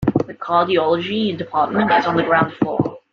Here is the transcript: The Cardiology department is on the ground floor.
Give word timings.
The 0.25 0.33
Cardiology 0.33 1.37
department 1.37 1.91
is 1.91 2.07
on 2.07 2.15
the 2.17 2.23
ground 2.23 2.53
floor. 2.53 2.97